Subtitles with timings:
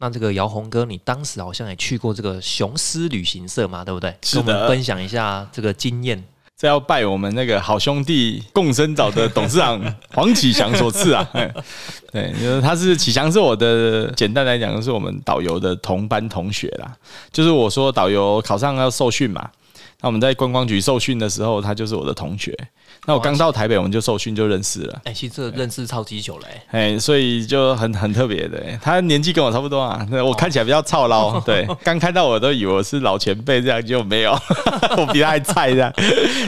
[0.00, 4.14] 那这个姚红哥，你当时好像也去过这个雄狮旅行社嘛，对不对？
[4.22, 6.22] 是跟我们的分享一下这个经验。
[6.56, 9.80] 这要拜我们那个好兄弟共生岛的董事长
[10.12, 11.28] 黄启祥所赐啊。
[12.12, 16.96] 对，因为他是启祥是我的，简单来讲就是我们导游的同班同学啦。
[17.32, 19.48] 就是我说导游考上要受训嘛，
[20.00, 22.56] 那我们在观光局受训的时候，他就是我的同学。
[23.06, 25.00] 那我刚到台北，我们就受训就认识了。
[25.04, 28.62] 哎、其实这个认识超级久了、哎，哎，所以就很很特别的。
[28.82, 31.40] 他年纪跟我差不多啊，那我看起来比较操劳。
[31.46, 34.32] 对，刚看到我都以为我是老前辈，这样就没有，
[34.98, 35.92] 我比他还菜这样。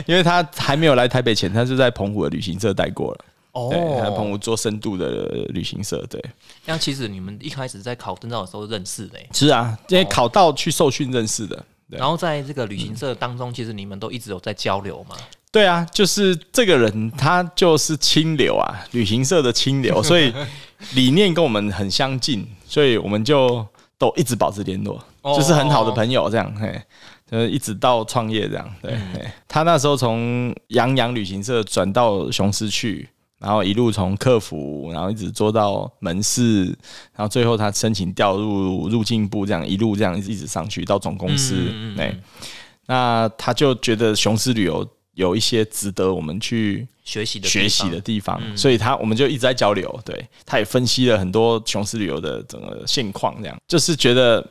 [0.07, 3.25] 因为他还没有来台北前，他是在澎湖的旅行社待过了。
[3.71, 6.05] 对，他在澎湖做深度的旅行社。
[6.11, 6.23] 对，
[6.67, 11.65] 那其实你们一开始在考证照的时候认识的、哎是啊，因为考到去受训认识的。
[11.91, 15.17] 对然后在这个旅行社当中，其实你们都一直有在交流嘛。
[15.53, 20.33] 对啊，就是这个人，他就是清流啊，旅行社的清流， 所以
[20.95, 23.67] 理念跟我们很相近，所以我们就
[23.99, 26.81] 都一直保持联络，哦就是很好的朋友这样，嘿。
[27.31, 28.93] 呃，一直到创业这样，对。
[29.15, 33.09] 嘿他那时候从洋洋旅行社转到雄狮去，
[33.41, 42.17] 然后一路从客服，然后一直做到门市，然后最后他申请调入入境部，这样一路这样一直上去到总公司，嗯嗯嗯对。
[42.87, 49.99] 那他就觉得雄狮旅游有一些值得我们去学习的学习的地方，所以他我们就一直在交流。
[50.05, 54.47] 对，他也分析了很多雄狮旅游的整个现况，这样就是觉得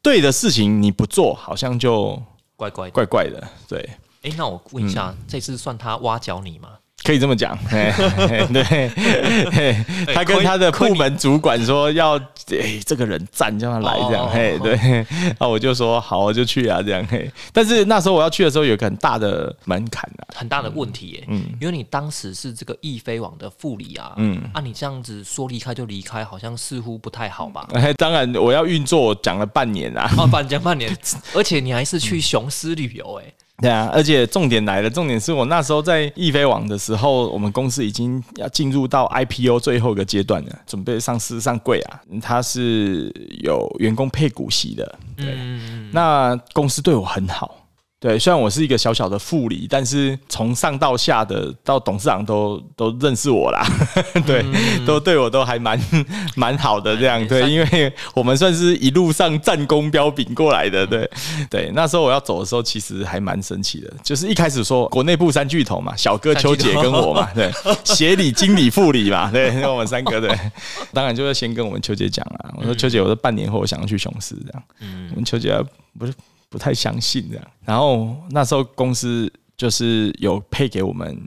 [0.00, 2.20] 对的事情你不做，好像就
[2.56, 2.88] 怪怪。
[2.90, 3.42] 怪怪的。
[3.68, 3.90] 对，
[4.22, 6.70] 哎、那我问一下，嗯这次算他挖角你吗？
[7.04, 7.56] 可以这么讲。
[7.68, 9.76] 嘿嘿对，嘿
[10.14, 12.16] 他跟他的部门主管说要，
[12.50, 14.24] 哎，这个人赞，叫他来这样。
[14.24, 15.06] 哦嘿，对，
[15.38, 17.06] 那我就说好，我就去啊，这样。
[17.08, 20.24] 嘿，但是那时候我要去的时候，有一个很大的门槛啊。
[20.34, 27.68] 很大的问题耶、嗯因为你当时是这个易飞网的副理啊，嗯啊，你这样子说离开就离开，好像似乎不太好吧？
[27.74, 30.10] 哎， 当然我要运作，我讲了半年啊。
[30.16, 30.90] 哦，半讲半年，
[31.34, 42.00] 而且你还是去雄狮旅游，哎，对啊，而且重点来了，重点是我那时候在易飞网的时候，我们公司已经要进入到 IPO 最后一个阶段了，准备上市上柜啊。
[42.20, 47.63] 它是有员工配股息的，对，嗯，那公司对我很好。
[48.04, 53.66] 对，虽然我是一个小小的副理，但是从上到下的到董事长都都认识我啦，
[54.26, 54.44] 对，
[54.84, 55.80] 都对我都还蛮
[56.36, 61.10] 蛮好的这样，对，因为我们算是一路上战功彪炳过来的，对。
[61.48, 61.70] 对。
[61.74, 67.50] 那时候我要走的时候，其实还蛮神奇的，就是一开始说国内部三巨头嘛，小哥邱姐跟我嘛，对，
[67.84, 70.38] 协理、经理、副理嘛，对，我们三个对，
[70.92, 75.08] 当然就是先跟我们邱姐讲啊，我说邱姐，我说半年后我想要去雄狮这样，嗯。
[75.12, 75.58] 我们邱姐
[75.98, 76.12] 不是
[76.54, 77.44] 不太相信这样。
[77.64, 81.20] 然后那时候公司就是有配给我们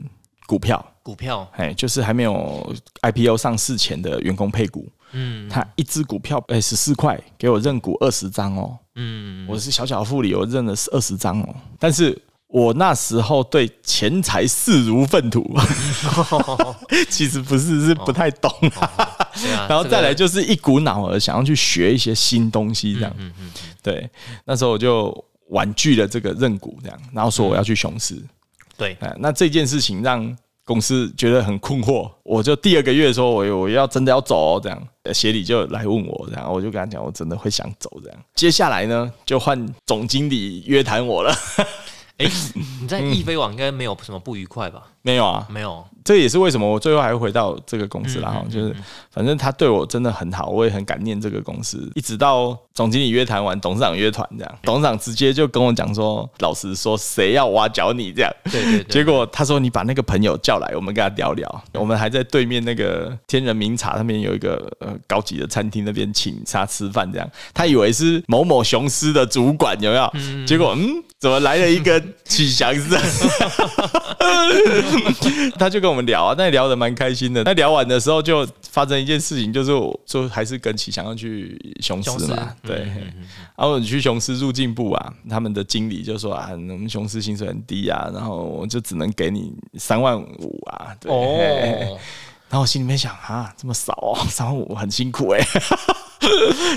[0.46, 5.46] 股票，股票，哎，就是还没有 IPO 上市前的员工配股，嗯。
[5.50, 12.18] 他一只股票哎十四块，给我认股二十张哦，嗯，我是小小副理，我认了二十张哦，但是。
[12.48, 15.54] 我那时候对钱财视如粪土，
[17.10, 18.50] 其实不是，是不太懂。
[19.68, 23.14] 然后再来就是一股脑儿想要去学一些新东西，这样。
[23.18, 23.50] 嗯嗯，
[23.82, 24.08] 对，
[24.46, 25.12] 那时候我就
[25.48, 28.16] 婉拒了这个认股，这样，然后说我要去雄狮。
[28.78, 38.18] 对，哎，那这件事情让公司觉得很困惑，我就第二个月说我我要真的要走、哦，这样，呃协理就来问我，然后我就跟他讲，我真的会想走这样。
[38.34, 41.34] 接下来呢，就换总经理约谈我了。
[42.18, 42.26] 哎，
[42.80, 44.88] 你在嗯易飞网应该没有什么不愉快吧？
[45.08, 48.28] 没有啊，没有，这也是为什么我最后还会回到这个公司啦。
[48.28, 48.76] 哈、嗯嗯就是
[49.10, 51.90] 反正他对我真的很好，我也很感念这个公司。
[51.94, 58.30] 一直到总经理约谈完，董事长约团这样，董事长直接就跟我讲说，老实说，谁要挖角你这样？
[58.52, 61.64] 对对对，结果他说你把那个朋友叫来，我们跟他聊聊。
[61.72, 67.28] 我们还在对面那个天人名茶那边有一个呃高级的餐厅，那边请他吃饭这样。
[67.54, 70.12] 他以为是某某雄狮的主管有没有？
[70.46, 72.96] 结果嗯，怎么来了一个启祥师？
[75.58, 77.42] 他就跟我们聊啊，那聊得蛮开心的。
[77.44, 82.76] 那聊完的时候就发生一件事情，就是我就还是跟启祥要去雄狮嘛，对。
[82.80, 90.94] 嗯嗯嗯然后你去雄狮入境部啊，他们的经理就说啊，我们雄狮薪水很低啊，然后我就只能给你三万五啊。
[91.00, 91.98] 对，哦，
[92.48, 95.40] 然后我心里面想啊，这么少哦， 三万五很辛苦哎、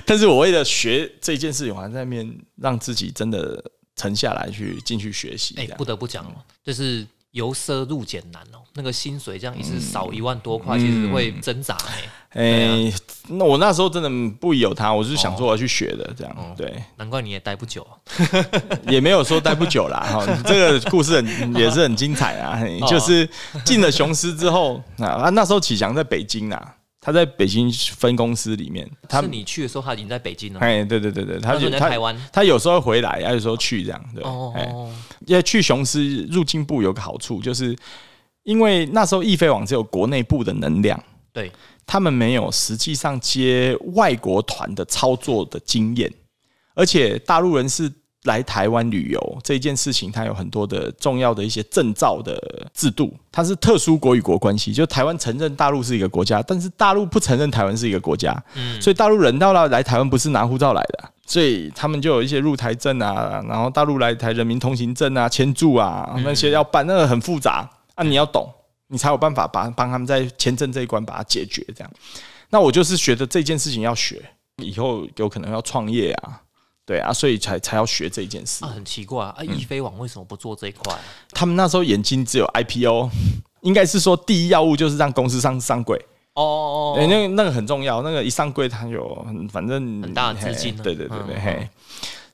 [0.06, 3.64] 但是我为了学这件事情，我还在那边让自己真的
[3.96, 5.54] 沉下来去进去学习。
[5.56, 12.04] 这哎，样不得不讲哦，就是由奢入俭难哦，那个薪水这样一直嗯少一万多块，其实会挣扎哎。
[12.34, 12.94] 哎、
[13.28, 17.92] 那我那时候真的不疑有他，我是想说我要去学的，这样、哦对，难怪你也待不久啊。
[18.88, 20.00] 也没有说待不久啦。
[20.00, 21.26] 哈，这个故事很
[21.56, 22.58] 也是很精彩啊。
[22.82, 23.30] 哦就是
[23.66, 32.16] 进了雄狮之后啊，啊那时候启祥在北京啊，他在北京分公司里面，他是你去的时候他已经在北京了，哎，对对对对，他就在台湾。
[32.32, 34.94] 他有时候回来，有时候去这样，对，哎，哦，
[35.26, 37.76] 因为去雄狮入境部有个好处，就是
[38.44, 41.04] 因为那时候易飞网只有国内部的能量，
[41.34, 41.52] 对，
[41.88, 46.14] 他们没有实际上接外国团的操作的经验，
[46.76, 47.92] 而且大陆人是
[48.24, 58.32] 来台湾旅游这件事情，它有很多的重要的一些证照的制度，它是特殊国与国关系，就台湾承认大陆是一个国家，但是大陆不承认台湾是一个国家，
[58.80, 61.12] 所以大陆人到了来台湾不是拿护照来的。
[61.26, 67.66] 所以他们就有一些入台证啊，然后大陆来台人民通行证啊、签注啊那些要办，那个很复杂
[67.96, 68.52] 啊，你要懂，
[68.88, 71.66] 你才有办法把帮他们在签证这一关把它解决。
[71.74, 71.92] 这样，
[72.50, 74.22] 那我就是觉得这件事情要学，
[74.58, 76.42] 以后有可能要创业啊，
[76.92, 78.68] 对啊，所以才才要学这件事啊，。
[78.68, 81.00] 很奇怪啊，嗯啊易飞网为什么不做这一块啊？
[81.32, 83.10] 他们那时候眼睛只有 IPO，
[83.62, 85.98] 应该是说第一要务就是让公司上上柜。
[86.34, 91.70] 哦哦那个那个很重要，那个一上柜，它有很反正很大的资金对对对对，嗯嘿，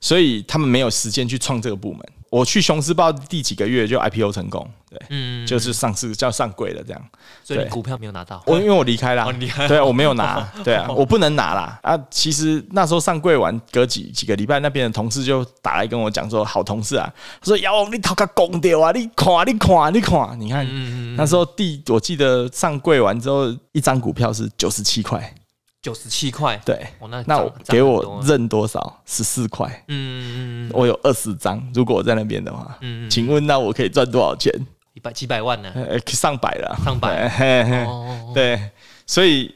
[0.07, 2.01] 所以他们没有时间去创这个部门。
[2.29, 7.01] 我去雄狮报第几个月就 IPO 成功，对，嗯，就是上市叫上柜了这样。
[7.43, 8.41] 所以你股票没有拿到。
[8.45, 11.97] 我因为我离开啦哦你离开，对啊，我没有拿， 对啊，我不能拿啦啊。
[12.09, 17.11] 其实那时候上柜完，隔几几个礼拜，那边的同事就打来跟我讲说，好同事啊，
[17.41, 25.33] 他说姚王你头壳拱掉啊，你看你看你看，你看嗯嗯嗯，那时候第我记得上柜完之后，一张股票是九十七块，
[25.81, 26.59] 九十七块。
[26.65, 26.75] 对。
[26.99, 29.01] 哦，那那我给我，认多少？
[29.05, 31.65] 十四块，嗯嗯嗯我有二十张。
[31.73, 34.51] 如果我在那边的话，嗯嗯，请问那我可以赚多少钱？
[34.93, 35.71] 一百几百万呢？
[35.75, 38.59] 呃，上百了，上百对 嘿嘿哦，对，
[39.05, 39.53] 所以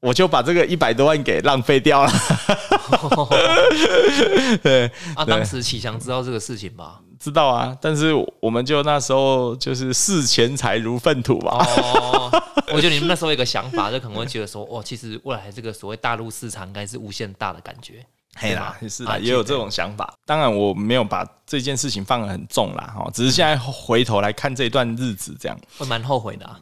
[0.00, 2.10] 我就把这个一百多万给浪费掉了。
[4.62, 7.00] 对，啊，对当时启祥知道这个事情吧？
[7.20, 11.64] 知道啊，但是我们就那时候就是视钱财如粪土吧。
[11.76, 18.04] 哦，我觉得你们那时候有一个想法，就可能会觉得说，哦，其实未来这个所谓大陆市场应该是无限大的感觉。
[18.36, 20.14] 嘿啦，是啦，啊也有这种想法。
[20.24, 25.60] 当然，我没有把这件事情放得很重啦，哈，只是现在回头来看这段日子这样。
[25.76, 26.58] 会蛮后悔的啊。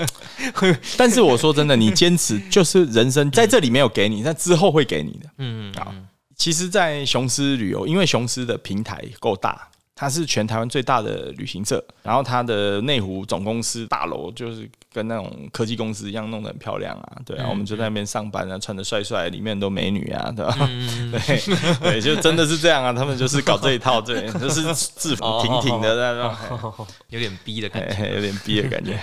[0.96, 5.28] 但是我说真的，你坚持就是人生在这里没有给你，但之后会给你的。
[5.38, 5.92] 嗯，好
[6.36, 20.56] 其实，在雄狮旅游，因为雄狮的平台够大，它是全台湾最大的旅行社，然后它的内湖总公司大楼就是跟那种科技公司一样弄得很漂亮啊，对啊，我们就在那边上班啊，穿的帅帅，里面都美女啊，对吧？
[20.58, 21.20] 对
[21.78, 26.86] 对，就真的是这样啊，他们就是搞这一套，对， 就是制服挺挺的那种。
[27.10, 28.14] 有点逼的感觉。
[28.16, 28.98] 有点逼的感觉。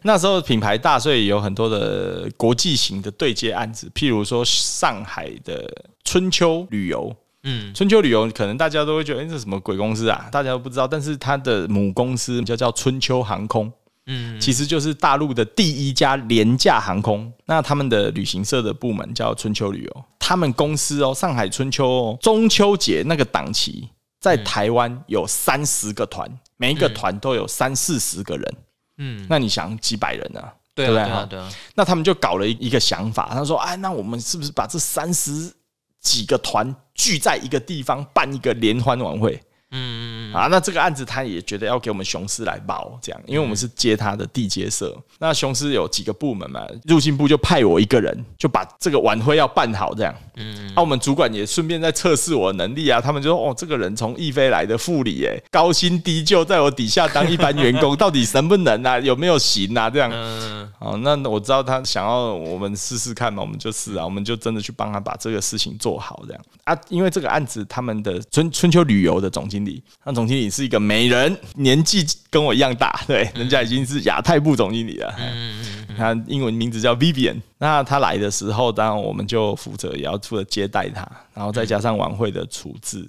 [0.00, 5.70] 那时候品牌大，所以有很多的国际型的对接案子，譬如说上海的
[6.02, 7.14] 春秋旅游。
[7.48, 10.28] 嗯，春秋旅游可能大家都会觉得，哎、这是什么鬼公司啊？
[10.32, 13.72] 大家都不知道，但是它的母公司叫叫春秋航空，
[14.06, 17.32] 嗯，其实就是大陆的第一家廉价航空。
[17.44, 23.88] 那他们的旅行社的部门叫春秋旅游，他们公司哦，上海春秋哦，中秋节那个档期，
[24.20, 28.54] 在台湾有三十个团，每一个团都有三四十个人。
[28.98, 30.52] 嗯，那你想几百人啊？
[30.74, 31.40] 对不对对
[31.74, 35.50] 那他们就搞了一个想法，他说：“哎，那我们是不是把这三十
[36.06, 39.38] 几个团聚在一个地方办一个联欢晚会？”
[39.70, 44.96] 嗯嗯啊，那这个案子他也觉得要给我们雄狮来包，这样，因为我们是接他的地接社。
[45.18, 50.14] 那雄狮有几个部门嘛，入境部就派我一个人，就把这个晚会要办好，这样。
[50.36, 58.98] 嗯，啊，我们主管也顺便在测试我的能力啊，他们就说：“哦，这个人从易飞来的副理，哎，高薪低就，在我底下当一般员工，到底能不能啊？
[59.00, 59.90] 有没有行啊？
[59.90, 66.78] 这样。”嗯，哦，那我知道他想要我们试试看嘛，我们就试啊，我们就真的去帮他把这个事情做好，这样啊。
[66.88, 75.14] 因为这个案子，他们的春春秋旅游的总经理，那总经理是一个美人，年纪跟我一样大，对，人家已经是亚太部总经理了。
[75.18, 77.40] 嗯嗯他英文名字叫 Vivian。
[77.56, 83.08] 那他来的时候，当然我们就负责也要负责接待他，然后再加上晚会的处置。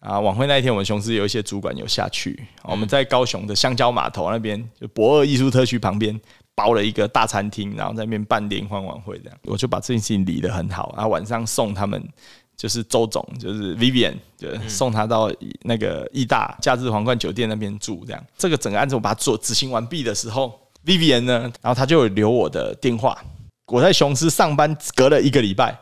[0.00, 6.18] 啊，晚会那一天，我们雄狮有一些主管有下去，我们在高雄的香蕉码头那边，就博二艺术特区旁边
[6.54, 12.02] 包了一个大餐厅，然后在那边办联欢晚会这样，我就把这件事情理得很好，然后晚上送他们。
[12.60, 18.22] 就是周总，就是 Vivian，就送他到那个义大假日皇冠酒店那边住，这样。
[18.36, 23.16] 这个整个案子我把它做执行完毕的时候，Vivian 呢，然后他就有留我的电话。
[23.64, 25.74] 我在雄狮上班隔了一个礼拜，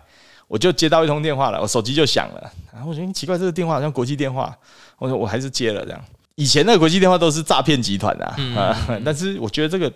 [0.47, 2.53] 我就接到一通电话了，我手机就响了。
[2.73, 4.57] 然后我觉得奇怪，这个电话好像国际电话，
[4.99, 6.01] 我说我还是接了这样。
[6.37, 9.93] 以前那个国际电话都是诈骗集团啊，啊，但是我觉得这个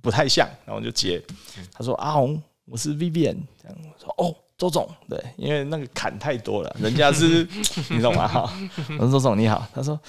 [0.00, 1.22] 不太像，然后我就接。
[1.70, 7.46] 他说：“阿红，我是 Vivian。”这样我说：“哦。”周总，对，因为那个坎太多了， 人家是，
[7.90, 8.26] 你懂吗？
[8.26, 8.50] 哈，
[8.98, 10.00] 我说周总你好，他说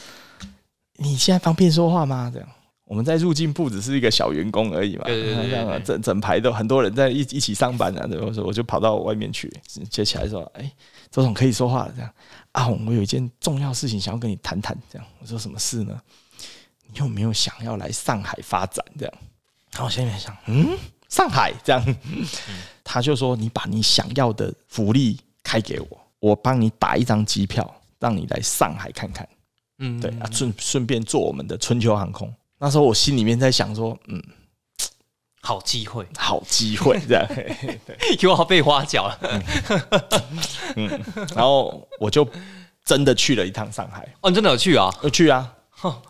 [0.97, 2.31] 你现在方便说话吗？
[2.33, 2.47] 这样，
[2.85, 9.51] 我们在入境部只是一个小员工而已嘛，对对对对这样啊整整排都很多人在一一起上班啊，对，我说我就跑到外面去
[9.89, 10.71] 接起来说，哎、
[11.11, 12.09] 周总可以说话了，这样，
[12.53, 15.99] 阿红，我有一件重要事情想要跟你谈谈，这样，我说什么事呢？
[16.87, 18.85] 你有没有想要来上海发展？
[18.97, 19.13] 这样，
[19.73, 20.77] 然后我心里面想，嗯，
[21.09, 21.95] 上海这样，
[22.83, 25.87] 他就说你把你想要的福利开给我，
[26.19, 29.27] 我帮你打一张机票，让你来上海看看。
[29.79, 32.33] 嗯，对啊，顺顺便坐我们的春秋航空。
[32.57, 34.23] 那时候我心里面在想说，嗯，
[35.41, 37.27] 好机会，好机会这样，
[38.21, 39.19] 又要被挖角了。
[41.35, 42.27] 然后我就
[42.85, 44.89] 真的去了一趟上海，哦，你真的有去啊？
[45.03, 45.64] 有去啊哼，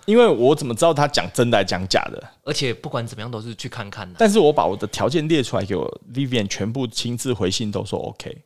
[0.05, 2.23] 因为我怎么知道他讲真的还讲假的？
[2.43, 4.15] 而且不管怎么样都是去看看的。
[4.17, 8.37] 但是我把我的条件列出来给我 Vivian 全部亲自回信都说 OK，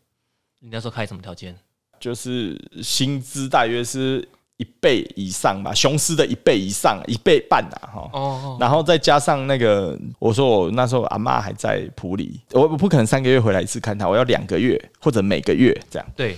[0.60, 1.56] 你那时候开什么条件？
[2.00, 8.10] 就是薪资大约是一倍以上吧，雄狮的一倍以上，一倍半啊，哈。
[8.14, 16.08] 哦，然后再加上那个，我说我那时候阿妈还在普里，我我不可能三个月回来一次看她，我要两个月或者每个月这样。
[16.16, 16.38] 对，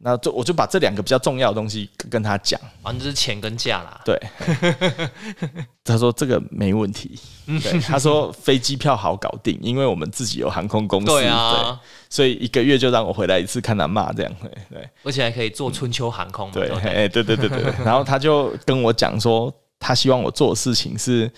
[0.00, 4.00] 那就我就把这两个比较重要的东西跟跟她讲，反正就是钱跟价啦。
[4.04, 4.16] 对。
[5.84, 14.88] 他说这个没问题，对，他说飞机票好搞定，因为我们自己有航空公司，对啊，所以一个月就让我回来一次看他妈这样，对对。
[15.02, 16.52] 而且还可以坐春秋航空嘛。
[16.52, 17.72] 对，对不对哎，对对对对对。
[17.84, 21.30] 然后他就跟我讲说，他希望我做的事情是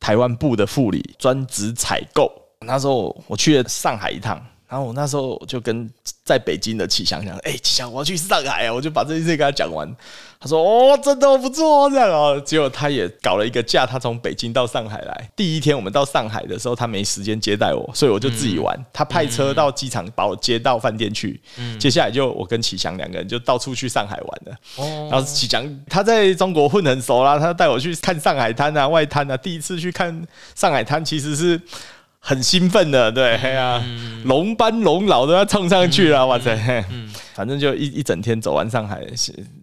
[0.00, 2.32] 台湾部的副理，专职采购。
[2.66, 5.90] 那时候我去了上海一趟，然后我那时候就跟
[6.24, 8.72] 在北京的启祥讲，哎、启祥，我要去上海啊！
[8.72, 9.92] 我就把这件事跟他讲完。
[10.38, 15.30] 他说：“哦，真的不错，这样哦。”结果他也搞了一个假，他从北京到上海来。
[15.34, 18.78] 第一天我们到上海的时候，他没时间接待我，所以我就自己玩。
[18.92, 21.38] 他派车到机场把我接到饭店去。
[21.80, 24.56] 接下来就我跟启祥两个人就到处去上海玩了。
[24.76, 29.36] 哦，然后启祥他在中国混得很熟啦，他带我去看上海滩啊、外滩啊。
[29.36, 30.24] 第一次去看
[30.54, 31.60] 上海滩，其实是
[32.20, 33.82] 很兴奋的，对，嘿啊，
[34.24, 36.56] 龙班龙老都要冲上去了，哇塞！
[36.56, 36.84] 嘿
[37.34, 39.04] 反正就一一整天走完上海，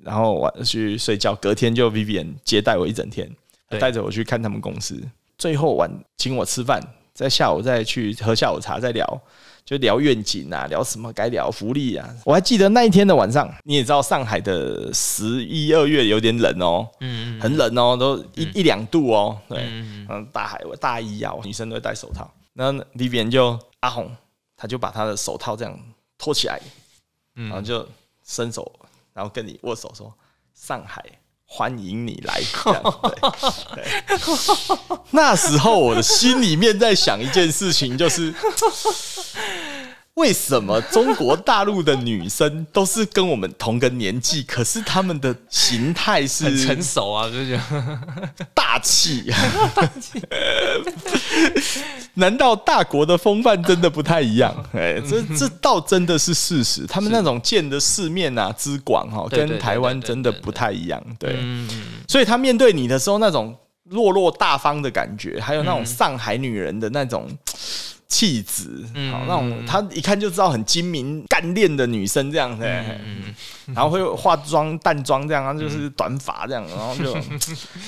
[0.03, 3.29] 然后晚去睡觉，隔天就 Vivian 接待我一整天，
[3.69, 4.99] 对带着我去看他们公司，
[5.37, 6.81] 最后晚请我吃饭，
[7.13, 9.21] 在下午再去喝下午茶，再聊。
[9.67, 12.09] 就聊愿景啊，聊什么该聊福利啊。
[12.23, 19.37] 我还记得那一天的晚上，你也知道上海的十一二月有点冷哦，嗯嗯很冷哦，都一、一两度哦。
[19.49, 22.33] 对，嗯，嗯，大海大衣啊，女生都会戴手套。
[22.57, 24.17] 然后 Vivian 就阿红，
[24.55, 25.79] 他就把他的手套这样
[26.17, 26.59] 托起来，
[27.35, 27.87] 嗯然后就
[28.25, 28.69] 伸手，
[29.13, 30.11] 然后跟你握手说
[30.55, 31.05] ：“上海
[31.45, 34.97] 欢迎你来。” 这样对对。
[35.11, 38.33] 那时候我的心里面在想一件事情，就是
[40.17, 49.31] 为什么中国大陆的女生都是跟我们同个年纪，可是她们的形态是很成熟啊，就觉得大气。
[52.15, 54.51] 难道大国的风范真的不太一样？
[54.73, 56.87] 哎，这这倒真的是事实。
[56.87, 60.99] 他们那种见的世面啊之广哈，跟台湾真的不太一样。
[61.19, 61.69] 对，嗯，
[62.07, 63.55] 所以他面对你的时候，那种
[63.91, 67.29] 落落大方的感觉，还有那种上海女人的那种。
[68.07, 69.11] 气质，嗯。
[69.11, 73.33] 好那种，她一看就知道很精明干练的女生这样子，嗯
[73.75, 77.15] 然后会化妆淡妆这样，然后就是短发这样，然后就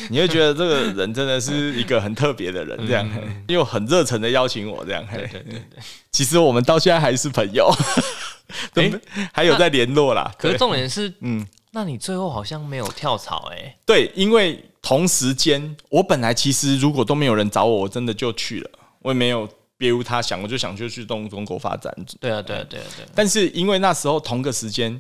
[0.10, 3.22] 你会觉得这个人真的是一个很特别的人，这样嘿。
[3.48, 5.06] 又很热诚的邀请我这样。
[5.10, 5.18] 嘿。
[5.20, 5.80] 对对对对。
[6.12, 7.72] 其实我们到现在还是朋友，
[8.76, 8.92] 诶？
[9.32, 10.30] 还有在联络啦。
[10.38, 13.78] 可是重点是，嗯，那你最后好像没有跳槽哎。
[13.86, 18.70] 对，因为同时间，我本来其实如果都没有人找我，我真的就去了，
[19.02, 19.48] 我也没有
[19.80, 21.92] 别无他想，我就想就去东中国发展。
[22.20, 25.00] 对啊，对啊，对啊，对啊，但是因为那时候同个时间，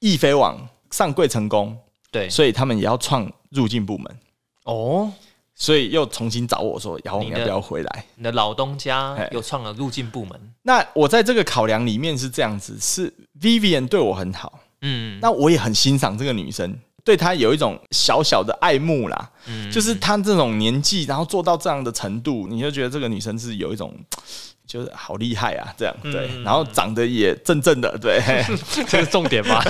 [0.00, 1.78] 易飞网上柜成功，
[2.10, 2.28] 对。
[2.28, 4.18] 所以他们也要创入境部门，
[4.64, 5.12] 哦，
[5.54, 8.04] 所以又重新找我说：“姚红你的要不要回来？
[8.16, 9.28] 你的老东家嘿。
[9.30, 16.76] 有创了入境部门，？”那我在这个考量里面是这样子：是 Vivian 对我很好，嗯，那我也很欣赏这个女生，
[17.08, 19.30] 对她有一种小小的爱慕啦。
[19.46, 23.90] 嗯就是她这种年纪，然后做到这样的程度，你就觉得这个女生是有一种。
[24.68, 28.20] 就是好厉害啊，这样对，然后长得也正正的，对，
[28.86, 29.64] 这是重点吧？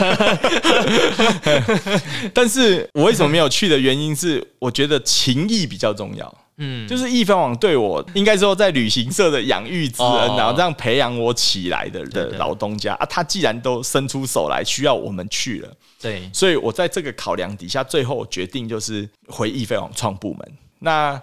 [2.35, 6.35] 但是我为什么没有去的原因是，我觉得情谊比较重要。
[6.59, 20.53] 嗯，就是一帆网对我，应该说在旅行社的养育之恩，哦然后这样培养我起来的的老东家啊，他既然都伸出手来，需要我们去了，对，所以我在这个考量底下，最后决定就是回易飞网创部门。
[20.81, 21.21] 那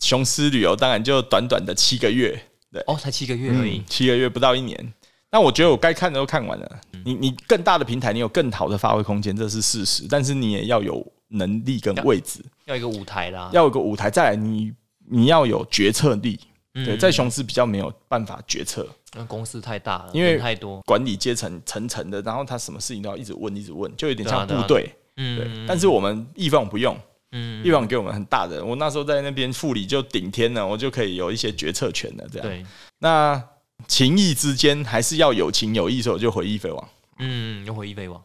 [0.00, 4.92] 雄狮旅游当然就短短的七个月，对，哦，才七个月而已嗯，，七个月不到一年。
[5.30, 6.80] 那我觉得我该看的都看完了。
[7.04, 10.06] 你你更大的平台，你有更好的发挥空间，这是事实。
[10.08, 14.72] 但是你也要有能力跟位置，要一个舞台啦，要有个舞台，再来你
[15.08, 16.38] 你要有决策力。
[16.74, 24.90] 嗯对，在雄狮比较没有办法决策，那公司太大了，因为太多，管理阶层层层的，然后他什么事情都要一直问，一直问，就有点像部队。
[25.18, 26.98] 嗯，对，但是我们易方不用，
[27.32, 28.64] 嗯，易放给我们很大的。
[28.64, 32.26] 我那时候在那边副理就顶天了，我就可以有一些决策权了。
[32.32, 32.64] 这样，对，
[33.00, 33.38] 那
[33.86, 38.18] 情谊之间还是要有情有义，所以我就回易飞王，嗯，又回易飞网。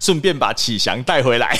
[0.00, 1.56] 顺便把启祥带回来。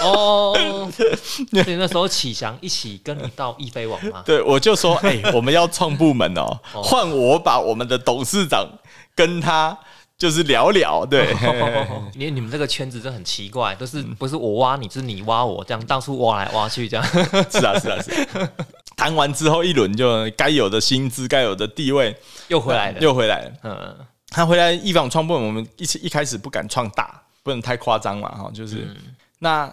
[0.00, 0.52] 哦，
[0.94, 8.66] 所以那时候启祥一起跟你到易飞网嘛， 对，我就说，哎、我们要创部门哦，哦换我把我们的董事长
[9.14, 9.76] 跟他
[10.16, 11.34] 就是聊聊，对。
[12.14, 17.06] 因为你们这个圈子真的很奇怪，都是不是我挖你，是你挖我，这样到处挖来挖去，这样。
[17.50, 18.50] 是啊，是啊，是啊。
[18.96, 22.16] 谈完之后，一轮就该有的薪资、该有的地位
[22.48, 22.98] 又回来了。
[23.00, 23.52] 又回来了。
[23.62, 23.96] 嗯，
[24.30, 28.96] 他回来一访创部门，我们一起一开始不敢创大，不能太夸张嘛，哈，就是、嗯
[29.38, 29.72] 那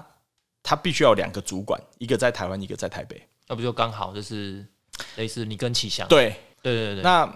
[0.61, 3.21] 他必须要有两个主管，一个在台湾，一个在台北。
[3.47, 4.65] 那不就刚好就是
[5.15, 6.07] 类似你跟启祥？
[6.07, 7.31] 对，对对那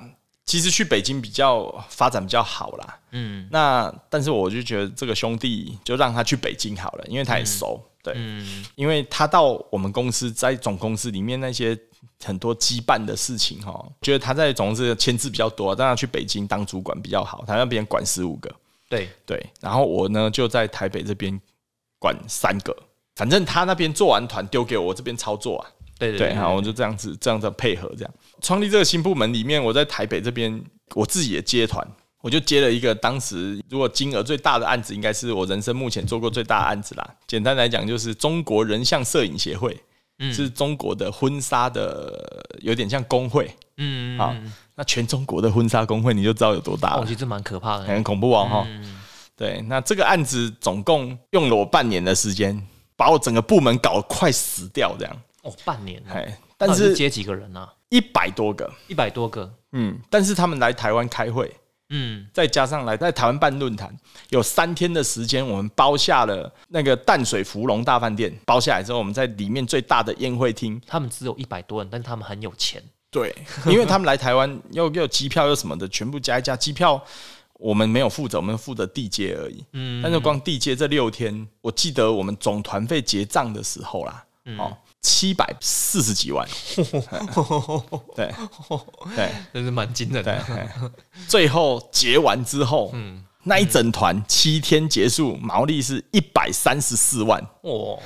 [0.45, 2.99] 其实去北京比较发展比较好啦。
[3.11, 7.83] 嗯那但是我就觉得这个兄弟就让他去北京好了，因为他也熟。
[8.01, 11.77] 对，嗯因为他到我们公司在总公司里面那些
[12.23, 18.49] 很多羁绊的事情哈，觉得他在总公司的签字比较多，但他去北京当主管比较好，他那边管十五个，
[18.89, 21.39] 对，对，然后我呢就在台北这边
[21.99, 22.75] 管三个，
[23.15, 30.61] 反正他那边做完团丢给我，我这边操作啊，对对对，好，我就这样子这样子配合这样创立这个新部门里面，我在台北这边
[30.95, 31.87] 我自己也接团。
[32.21, 37.15] 我就接了一个当时如果金额最大的案子，应该是我人生目前做过最大的案子啦。
[37.25, 39.81] 简单来讲，就是中国人像摄影协会，
[40.17, 43.49] 嗯是中国的婚纱的，有点像工会。
[43.77, 44.35] 嗯好
[44.79, 47.83] 那全中国的婚纱工会，你就知道有多大哦，了其，实蛮可怕的。
[47.83, 48.65] 很恐怖哦哈。
[48.65, 48.95] 嗯
[49.35, 55.13] 对，那这个案子总共用了我半年的时间，把我整个部门搞得快死掉这样。
[55.43, 57.73] 哦，半年哦，哎，但是接几个人啊？
[57.89, 59.53] 一百多个，一百多个。
[59.73, 61.53] 嗯，但是他们来台湾开会，
[61.89, 63.93] 嗯，再加上来在台湾办论坛，
[64.29, 72.81] 有三天的时间，我们包下了那个淡水芙蓉大饭店，包下来之后，我们在里面最大的宴会厅，他们只有一百多人，但是他们很有钱。
[73.11, 73.35] 对，
[73.67, 77.03] 因为他们来台湾又又有机票又什么的，全部加一加，机票
[77.53, 79.65] 我们没有负责，我们负责地接而已。
[79.73, 84.57] 嗯，但是光地接这六天，我记得我们总团费结账的时候啦，嗯。
[84.57, 86.45] 哦，七百四十几万，
[88.15, 88.29] 对
[89.15, 89.31] 对。
[89.53, 90.37] 真是蛮惊人对
[91.25, 97.97] 最后结完之后，嗯，那一整团七天结束，毛利是一百三十四万，哇，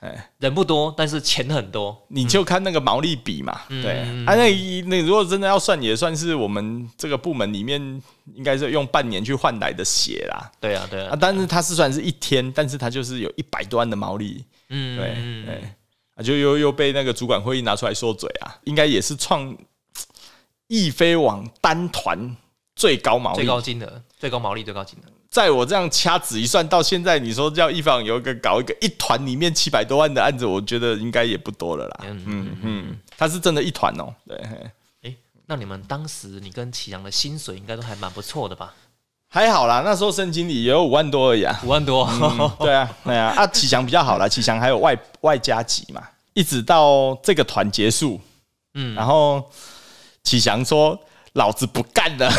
[0.00, 2.06] 哎，人不多，但是钱很多。
[2.08, 7.80] 你就看那个毛利比嘛，对，啊，那一那如果真的要算，也算是我们这个部门里面
[8.34, 15.54] 应该是用半年去换来的血啦，对啊，对啊，啊，但是它是算是一天，但是它就是有一百多万的毛利，嗯，对嗯对，
[16.14, 19.56] 啊，就又又被那个主管会议拿出来说嘴啊，应该也是创
[20.68, 22.36] 易飞网单团
[22.74, 23.36] 最高毛利。
[23.36, 25.15] 最，高金额，最高毛利，最高金额。
[25.36, 32.00] 在我这样掐指一算，到现在你说叫一方有一个搞一个一团里面七百多万的案子，我觉得应该也不多了啦。
[32.04, 34.70] 嗯嗯嗯，他是真的一团哦，对，嘿
[35.02, 38.72] 诶，那你们当时你跟启阳的薪水应该都还蛮不错的吧？
[39.28, 41.60] 还好啦，那时候申经理也有五万多而已啊。
[41.62, 42.08] 五万多，
[42.58, 48.18] 对啊，对啊，啊，启祥比较好啦， 启祥还有外外加级嘛，一直到这个团结束，
[48.72, 49.44] 嗯，然后
[50.22, 50.98] 启祥说
[51.36, 52.30] ：“老子不干了，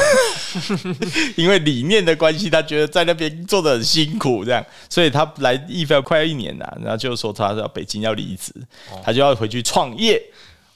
[1.37, 8.53] 因为理念的关系，他觉得在那边做的很辛苦，这样，所以他来易飞快要一年了，然后就说他到北京要离职，
[9.03, 10.21] 他就要回去创业。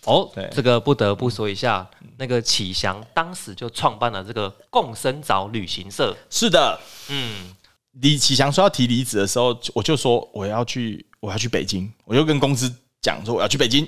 [0.05, 6.17] 哦对，这个不得不说一下，那个启祥当时就创办了这个共生岛旅行社。
[6.27, 6.79] 是的，
[7.09, 7.53] 嗯，
[7.99, 13.87] 李启祥说要提离职的时候，我就说我要去，我要去北京，我就跟公司讲说我要去北京。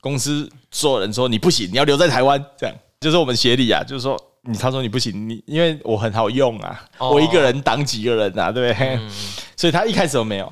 [0.00, 9.00] 公司所有人说你不行，你要留在台湾，这样就是我们协理啊，就是说你他说你不行，你因为我很好用啊，哦我一个人挡几个人啊，对不对？
[9.56, 10.50] 所以他一开始都没有，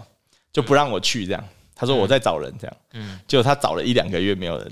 [0.53, 1.45] 就不让我去这样。
[1.75, 4.71] 他说我在找人这样，嗯结果他找了一两个月没有人，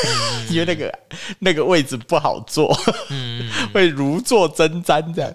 [0.50, 0.98] 因为那个
[1.38, 2.70] 那个位置不好坐，
[3.08, 5.32] 嗯 会如坐针毡这样，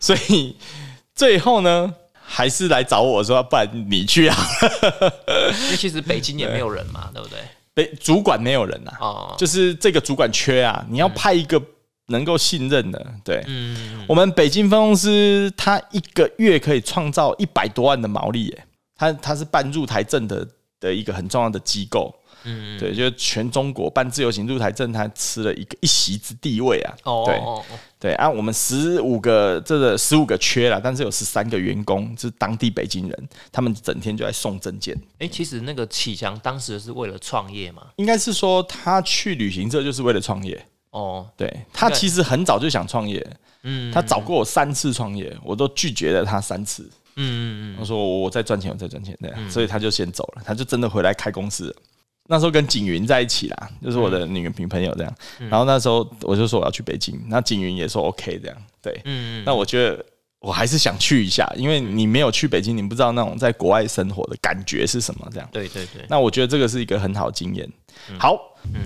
[0.00, 0.56] 所以
[1.14, 4.36] 最后呢，还是来找我说，不然你去啊。
[5.62, 7.38] 因为其实北京也没有人嘛，对不对？
[7.76, 11.62] 北主管没有人啊，哦，就是这个主管缺啊，你要派一个
[12.06, 13.06] 能够信任的。
[13.22, 18.64] 对，嗯，我们北京分公司，它一个月可以创造一百多万的毛利，耶，
[18.96, 20.48] 它它是办入台证的
[20.80, 22.14] 的一个很重要的机构，
[22.46, 26.94] 嗯，对，就全中国办自由行入台证，他吃了一个一席之地位啊。
[27.02, 34.96] 哦对哦哦，对啊，我们十五个这个十五个缺了，但是有十三个员工是当地北京人，他们整天就在送证件。
[35.18, 40.64] 哎，其实那个启强当时是为了创业嘛，应该是说他去旅行社就是为了创业。
[40.90, 43.26] 哦，对他其实很早就想创业，
[43.64, 46.88] 嗯他找过我三次创业，我都拒绝了他三次。
[47.18, 51.76] 嗯嗯嗯我说我在赚钱，我在赚钱，对啊，所以他就先走了，他就真的回来开公司了。
[52.28, 55.14] 那时候跟景云在一起啦，就是我的女女朋友这样。
[55.38, 58.56] 然后那时候我就说我要去北京，那景云也说 OK 这样。
[58.82, 60.04] 对，嗯嗯，那我觉得
[60.40, 65.48] 我还是想去一下，因为你没有去北京，你不知道那种在国外生活的感觉是什么这样。
[65.52, 67.68] 对对对，那我觉得这个是一个很好的经验。
[68.18, 68.38] 好，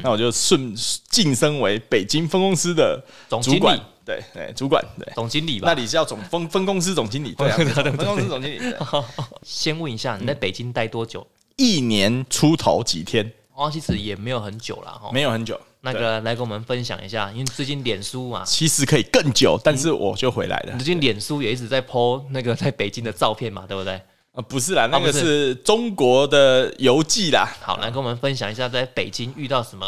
[0.03, 0.75] 那我就顺
[1.09, 5.13] 晋升为北京分公司的总经主管理，，对对，主管对。
[5.15, 5.73] 总经理吧。
[5.73, 8.61] 那你是要总分分公司总经理，对啊， 分公司总经理，
[9.43, 11.27] 先问一下，你在北京待多久？
[11.61, 15.11] 一年出头几天，哦，其实也没有很久了哈。
[15.13, 15.61] 没有很久。
[15.83, 20.85] 那对个来跟我们分享一下，因为最近脸书嘛，其实可以更久，但是我就回来了最。
[20.85, 24.01] 近脸书也一直在 po 那个在北京的照片嘛，对不对？
[24.33, 27.47] 呃，不是啦，那个是是中国的游记啦。
[27.61, 29.87] 好，来跟我们分享一下在北京遇到什么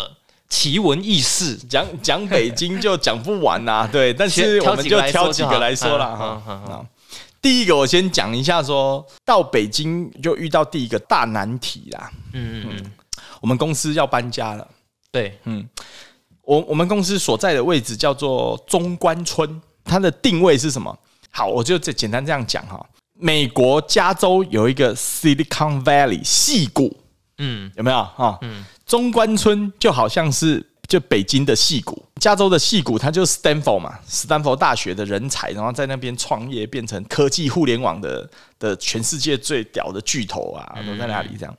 [0.48, 1.56] 奇闻异事。
[1.56, 6.18] 讲讲北京就讲不完啦，对，但是我们就挑几个来说啦。
[6.20, 6.86] 嗯哈。
[7.42, 12.10] 第一个我先讲一下说到北京就遇到第一个大难题啦。
[12.32, 12.92] 嗯嗯嗯，
[13.40, 14.66] 我们公司要搬家了，
[15.10, 15.68] 对，嗯。
[16.44, 20.96] 我我们公司所在的位置叫做中关村，它的定位是什么？
[21.30, 22.84] 好，我就这简单这样讲哈。
[23.14, 26.96] 美国加州有一个 Silicon Valley 戏谷，
[27.38, 27.70] 嗯。
[27.76, 28.04] 有没有？
[28.16, 28.38] 哈？
[28.42, 28.64] 嗯。
[28.86, 38.28] 中关村就好像是就北京的戏谷，加州的戏谷，它就是 Stanford 嘛，斯坦福大学的人才，然后在那边创业，变成科技互联网的
[38.58, 41.56] 的全世界最屌的巨头啊，都在那里这样。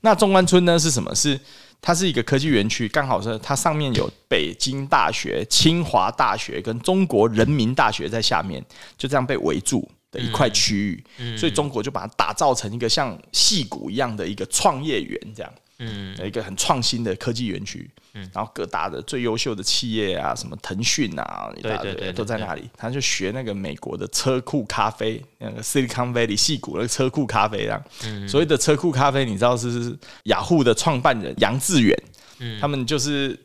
[0.00, 1.14] 那中关村呢是什么？
[1.14, 1.38] 是
[1.80, 8.60] 它是一个科技园区，刚好是它上面有北京大学、清华大学跟中国人民大学在下面，
[8.98, 15.52] 就这样被围住的一块区域，所以中国就把它打造成一个像戏谷一样的一个创业园这样。
[15.82, 16.26] 嗯。
[16.26, 18.30] 一个很创新的科技园区，嗯。
[18.32, 22.68] 然后各大的最优秀的企业啊，什么腾讯啊，一大堆都在那里。
[22.76, 27.82] 他就学那个美国的车库咖啡，那个 Silicon Valley 戏谷那个车库咖啡啊。
[28.04, 28.28] 嗯。
[28.28, 31.96] 所谓的车库咖啡，你知道是是雅虎的创办人杨致远，
[32.38, 32.60] 嗯。
[32.60, 33.38] 他们就是。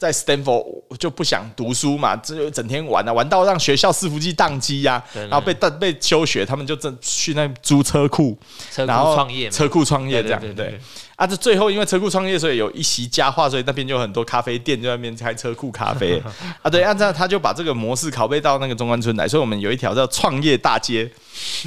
[0.00, 8.34] 在 Stanford 就不想读书嘛，这就整天玩啊，玩到让学校伺服器宕机呀、然后被被被休学，他们就正去那租车库，
[8.70, 10.80] 车库然后创业，车库创业这样对
[11.20, 16.18] 啊，这最后因为车库创业，所以有一席佳话，所以那边就有很多咖啡店就在那边开车库咖啡
[16.62, 16.70] 啊。
[16.70, 21.12] 对，按照他就把这个模式拷贝到那个中关村来，所以我们有一条叫创业大街，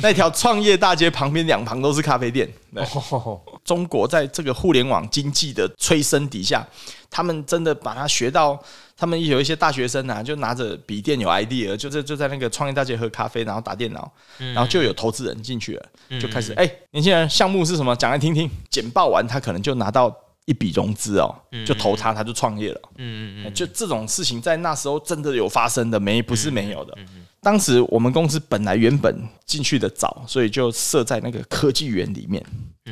[0.02, 2.52] 那条创业大街旁边两旁都是咖啡店。
[2.74, 6.68] 对， 哦中国在这个互联网经济的催生底下，
[7.12, 8.60] 他们真的把它学到。
[9.04, 15.86] 他们有一些大学生啊，就拿着笔电有 idea，就在就在那个创业大街喝咖啡，然后打电脑，然后就有投资人进去了，
[16.22, 17.94] 就开始哎、年轻人项目是什么？
[17.98, 18.50] 讲来听听。
[18.70, 20.10] 简报完，他可能就拿到
[20.46, 21.36] 一笔融资哦，
[21.66, 22.82] 就投他，他就创业了。
[22.96, 26.98] 嗯嗯嗯，就这种事情在那时候真的有发生的，没不是没有的。
[27.42, 32.42] 当时我们公司本来原本进去的早，所以就设在那个科技园里面。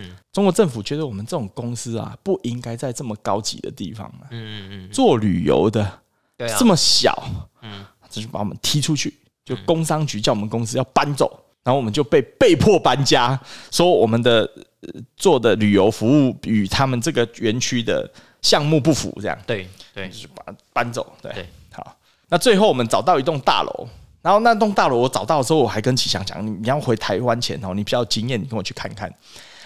[0.01, 5.99] 嗯，中国政府觉得我们这种公司啊，不应该在这么高级的地方啊，嗯嗯嗯，做旅游的
[6.37, 7.23] 对啊，这么小，
[7.61, 9.13] 嗯这就把我们踢出去，
[9.45, 11.31] 就工商局叫我们公司要搬走，
[11.63, 13.39] 然后我们就被被迫搬家，
[13.71, 14.41] 说我们的、
[14.81, 18.09] 呃做的旅游服务与他们这个园区的
[18.41, 21.15] 项目不符，这样对对，就是把它搬走。
[21.21, 21.95] 对，对好，
[22.29, 23.87] 那最后我们找到一栋大楼。
[24.23, 29.11] 然后那栋大楼我找到的时候，我还跟启祥讲，你你要回台湾前哦，你比较有经验，你跟我去看看。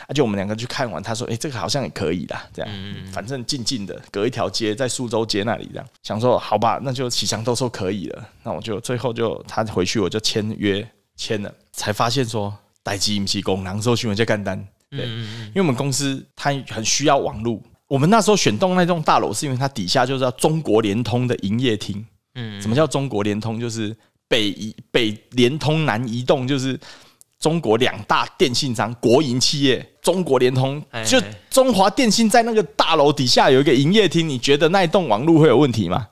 [0.07, 2.71] 啊，就我们两个去看完，他说：“哎、这个好像也可以啦，这样，
[3.11, 5.87] 反正近近的，隔一条街，在苏州街那里，这样。
[6.03, 22.61] 想说好吧，那就启祥都说可以了，那我就最后就他回去我就签约签了，才发现说代机不是工囊搜寻我在干单，对，因为我们公司它很需要网络，我们那时候选动那栋大楼是因为它底下就是要中国联通的营业厅，嗯。
[22.61, 23.59] 什么叫中国联通？
[23.59, 23.95] 就是
[24.27, 26.79] 北移北联通、南移动，就是
[27.39, 29.93] 中国两大电信商国营企业。
[30.01, 31.19] 中国联通哎就
[31.49, 36.07] 中华电信在那个大楼底下有一个营业厅，你觉得那一栋网络会有问题吗？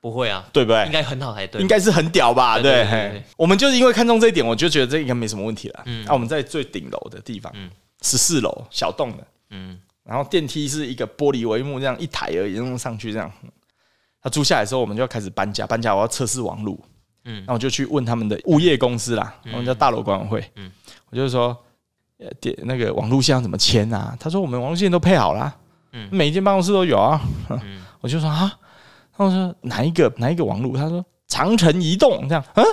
[0.00, 0.84] 不会啊，对不对？
[0.86, 2.58] 应该很好才对，应该是很屌吧？
[2.58, 5.82] 对我们就是因为看中这一点，我就觉得这应该没什么问题了。
[5.86, 7.52] 嗯那我们在最顶楼的地方，
[8.02, 13.30] 十四楼小栋的，嗯然后电梯是一个玻璃帷幕，这样一台而已，用上去这样。
[14.22, 16.78] 他租下来的时候，我们就要开始搬家，搬家我要测试网路，
[17.30, 20.72] 嗯那我就去问他们的物业公司啦，我们叫大楼管委会，嗯
[21.10, 21.56] 我就说，
[22.18, 24.16] 呃，点那个网路线要怎么签啊？
[24.18, 25.54] 他说我们网路线都配好啦，
[26.10, 27.20] 每一间办公室都有啊。
[28.00, 28.50] 我就说啊，
[29.14, 30.76] 他们说哪一个哪一个网路？
[30.76, 32.64] 他说长城移动这样啊。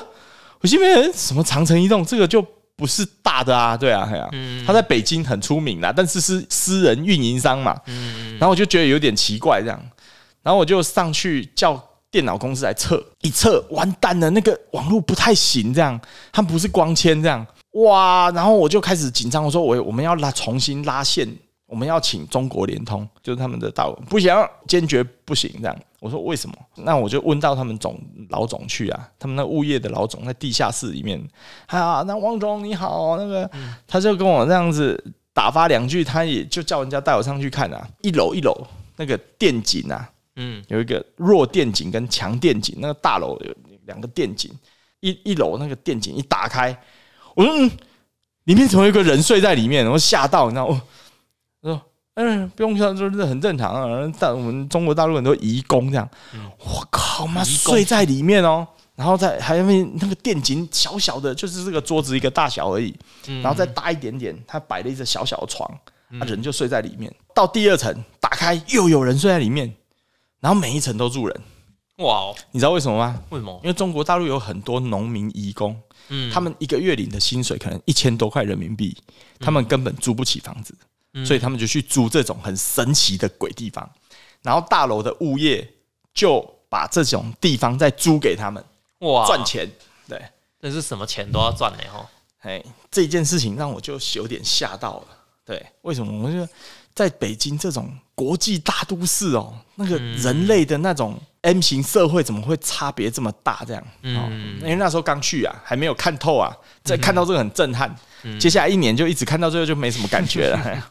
[0.62, 2.46] 我心里面什么长城移动这个就
[2.78, 4.30] 不是大的啊，对啊，对啊。
[4.65, 7.80] 他在北京很出名啦，但是是私人运营商嘛。
[7.88, 9.82] 嗯然后我就觉得有点奇怪这样，
[10.44, 11.82] 然后我就上去叫。
[12.15, 15.99] 电脑公司来测一测，完蛋了，那个网络不太行，这样，
[16.32, 18.32] 它不是光纤这样，哇！
[18.32, 21.28] 然后我就开始紧张，我说我我们要拉重新拉线，
[21.65, 24.34] 我们要请中国联通，就是他们的大佬，不行，
[24.65, 25.78] 坚决不行这样。
[25.99, 26.56] 我说为什么？
[26.75, 27.99] 那我就问到他们总
[28.30, 31.21] 老总去啊，他们那物业的老总在地下室里面，
[31.65, 33.51] 啊，那王总你好，那个
[33.86, 38.56] 他就跟我这样子打发两句，他也就叫人家带我上去看啊，一楼一楼
[38.95, 40.10] 那个电井啊。
[40.36, 44.52] 嗯，有一个弱电井跟强电井，那个大楼有两个电井，
[45.00, 46.78] 一一楼那个电井一打开，
[47.36, 47.71] 我说嗯，
[48.43, 49.84] 里面怎么有个人睡在里面？
[49.84, 50.74] 然后吓到，你知道我
[51.62, 51.82] 说
[52.15, 54.13] 嗯，不用说，就是很正常啊。
[54.17, 56.10] 但我们中国大陆很多移工这样，
[56.60, 62.95] 我靠妈睡在里面哦，然后在还因为那个电井小小的，就是这个桌子一个大小而已，
[63.41, 65.69] 然后再大一点点，他摆了一个小小的床，
[66.19, 67.13] 啊人就睡在里面。
[67.34, 69.74] 到第二层打开，又有人睡在里面。
[70.46, 71.42] 然后每一层都住人，
[71.98, 72.32] 哇！
[72.52, 73.20] 你知道为什么吗？
[73.32, 73.60] 为什么？
[73.64, 75.76] 因为中国大陆有很多农民移工，
[76.10, 78.96] 嗯，他们一个月领的薪水可能一千多块人民币，
[79.40, 80.76] 他们根本租不起房子，
[81.26, 83.90] 所以他们就去租这种很神奇的鬼地方。
[84.44, 85.68] 然后大楼的物业
[86.14, 88.64] 就把这种地方再租给他们，
[89.00, 89.68] 哇，赚钱。
[90.08, 90.24] 对，
[90.60, 92.08] 那是什么钱都要赚的哈。
[92.42, 95.08] 哎，这件事情让我就有点吓到了。
[95.44, 96.24] 对，为什么？
[96.24, 96.48] 我就。
[96.96, 103.64] 在北京这种国际大都市哦，那个人类的那种 M 型社会怎么会差别这么大？
[103.68, 107.94] 这样，嗯，因为那时候刚去啊，还没有看透啊，在看到这个很震撼。
[108.40, 110.84] 接下来一年就一直看到最后就没什么感觉了。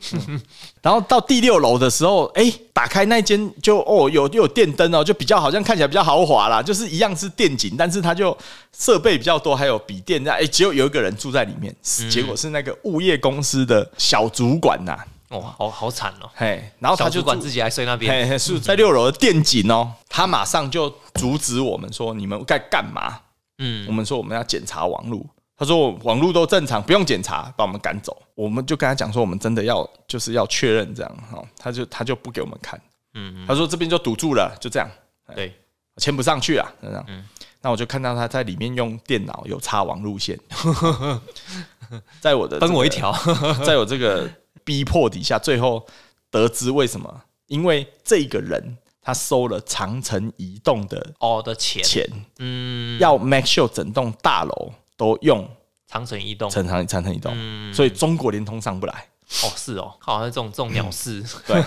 [0.80, 8.34] 然后到第六楼的时候，哎，打开那间就哦，有有电灯哦，就比较好像看起来比较豪华啦，就是一样是电井，但是它就
[8.72, 10.38] 设备比较多，还有笔电这样。
[10.38, 11.74] 哎，只有有一个人住在里面，
[12.08, 14.96] 结果是那个物业公司的小主管呐。
[15.30, 16.30] 哇，好好惨哦！
[16.34, 19.92] 嘿，然后他就管自己还睡那边，是在六楼的电井哦。
[20.08, 23.20] 他马上就阻止我们说：“你们该干嘛？”
[23.58, 25.26] 嗯，我们说我们要检查网路。
[25.56, 32.80] 他说：“网路都正常，不用检查，把我们赶走。”我们就跟他讲说：“我们真的要就是要确认这样哈。”他就他就不给我们看。
[33.14, 34.88] 嗯，他说这边就堵住了，就这样。
[35.34, 35.52] 对，
[35.98, 37.04] 签不上去了，这样。
[37.08, 37.22] 嗯，
[37.60, 40.38] 那我就看到他在里面用电脑有插网路线，
[42.20, 43.12] 在我的分我一条，
[43.66, 44.26] 在我这个。
[44.68, 45.86] 逼迫底下，最后
[46.30, 47.22] 得知为什么？
[47.46, 52.06] 因为这个人他收了长城移动的哦的钱钱，
[52.38, 55.48] 嗯，要 make sure 整栋大楼都用
[55.86, 57.34] 长城移动，长城长城移动，
[57.72, 59.06] 所以中国联通上不来。
[59.42, 61.62] 哦，是哦，好像这种这种鸟事， 对，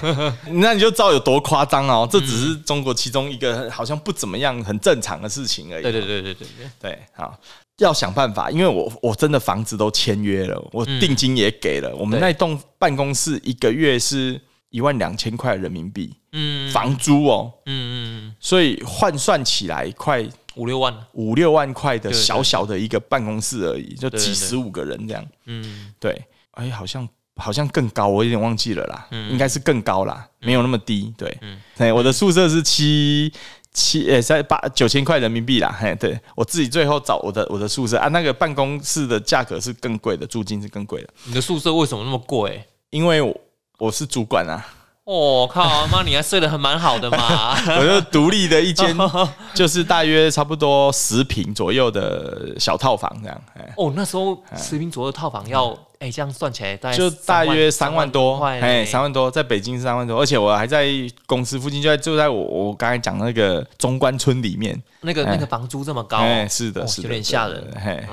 [0.54, 2.08] 那你就知道有多夸张哦。
[2.12, 5.84] 这只是中国其中一个好像不怎么样、很正常的事情而已。
[5.84, 7.40] 对对对对对对对，好。
[7.84, 11.96] 要想办法，因为我我真的房子都签约了，我定金也给了。
[11.96, 14.40] 我们那栋办公室一个月是
[14.70, 20.24] 一万两千块人民币，嗯，房租哦，嗯嗯，所以换算起来快
[20.56, 31.38] 五六万，五六万块的小小的一个办公室而已，就几十五个人这样，嗯，对，哎，好像好像更高，我有点忘记了啦，应该是更高啦，没有那么低，对，
[31.78, 33.32] 哎，我的宿舍是七。
[33.74, 41.10] 七呃，在八九千块人民币啦，嘿，对我自己最后找我的我的宿舍啊，那个办公室的价格是更贵的，租金是更贵的。
[41.26, 42.64] 你的宿舍为什么那么贵？
[42.90, 43.36] 因为我
[43.78, 44.66] 我是主管啊。
[45.04, 47.58] 我靠，妈，你还睡得很蛮好的嘛？
[47.80, 48.96] 我就独立的一间，
[49.56, 53.42] 就是大约差不多十平左右的小套房这样。
[53.78, 55.78] 哦，那时候十平左右套房要。
[56.02, 60.88] 哎，这样算起来，就大约三万多，哎，三万多，在北京是三万多，而且我还在
[61.28, 68.04] 公司附近，就在就在我我刚才讲那个中关村里面，那个那个房租这么高，哎，是的，是有点吓人，嘿，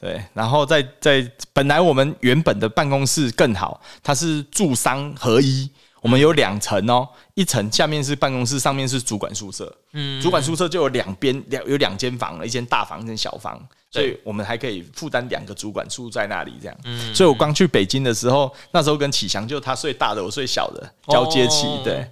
[0.00, 5.70] 对，然后在在本来我们原本的办公室更好，它是住商合一。
[6.02, 9.74] 我们有两层哦，一层下面是办公室，上面是主管宿舍。
[9.92, 13.58] 嗯，主管宿舍就有两边两有两间房了，一间大房，一间小房，
[13.90, 16.76] 所以我们还可以负担两个主管住在那里这样。
[16.84, 22.04] 嗯，所以我刚去北京的时候，那时候跟启祥就他睡大的，我睡小的，交接期对。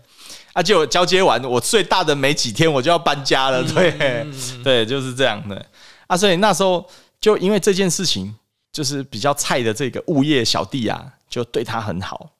[0.52, 3.62] 啊，就交接完，我睡大的没几天，我就要搬家了。
[3.62, 4.26] 对，
[4.64, 5.64] 对，就是这样的。
[6.08, 6.84] 啊，所以那时候
[7.20, 8.34] 就因为这件事情，
[8.72, 12.30] 就是比较菜的这个物业小弟啊，就对他很好。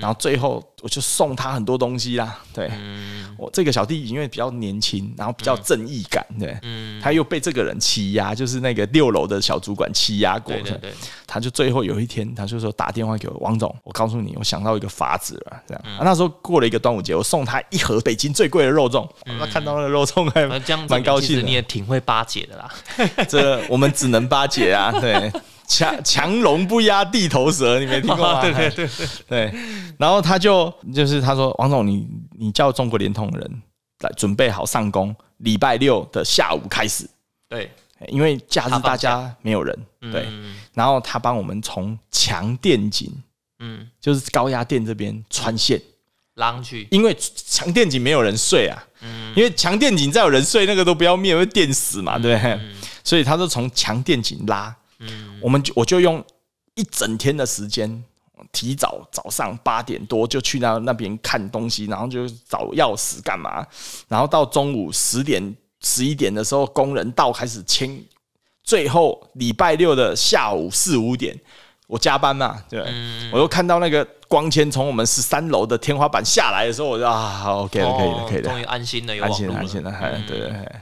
[0.00, 2.38] 然后最后我就送他很多东西啦。
[2.52, 3.34] 对，嗯。
[3.36, 10.92] 我这个小弟因为比较年轻，然后比较正义感，对，嗯，他又被这个人欺压，就是那个六楼的小主管欺压过，对对对，
[11.26, 15.82] 他就最后有一天，他就说打电话给我，王总，我告诉你，我想到一个法子了，这样。
[15.84, 15.98] 嗯。
[15.98, 19.08] 啊、那时候过了一个端午节，我送他一盒北京最贵的肉粽，
[19.38, 20.46] 他看到那个肉粽还
[20.86, 21.42] 蛮高兴的。
[21.42, 22.70] 你也挺会巴结的啦。
[23.28, 25.32] 这我们只能巴结啊，对，
[25.66, 28.40] 强 强龙不压地头蛇，你没听过吗？
[28.42, 28.88] 对对对
[29.28, 29.54] 对。
[29.98, 32.06] 然后他就就是他说，王总，你
[32.38, 33.62] 你叫中国联通的人
[34.00, 37.08] 来准备好上工，礼拜六的下午开始，
[37.48, 37.70] 对，
[38.08, 40.26] 因为假日大家没有人，对。
[40.28, 40.56] 嗯。
[40.72, 43.10] 然后他帮我们从强电井，
[43.60, 45.80] 嗯，就是高压电这边穿线，
[46.34, 49.32] 拉去，因为强电井没有人睡啊，嗯。
[49.36, 52.60] 因为强电井再有人睡，那个都不要灭，会电死嘛，对不对？
[53.04, 55.38] 所以他就从强电井拉，嗯。
[55.42, 56.24] 我们就我就用
[56.74, 58.02] 一整天的时间，
[58.52, 63.66] 提早早上八点多就去那那边看东西，然后就找钥匙干嘛，
[64.08, 68.04] 然后到中午十点十一点的时候，工人到开始清，
[68.62, 71.38] 最后礼拜六的下午四五点，
[71.86, 73.30] 我加班嘛，对，嗯。
[73.32, 80.26] 我又看到那个光纤从我们十三楼的天花板下来的时候，我就啊好，OK 了，可以了，可以了，哦终于安心了，有安心了，安心了，哎嗯。
[80.26, 80.72] 对对对，